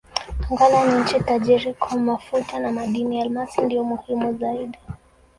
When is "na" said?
2.59-2.71